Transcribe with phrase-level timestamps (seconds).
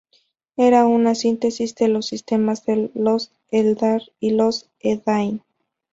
[0.57, 5.43] Era una síntesis de los sistemas de los Eldar y los Edain.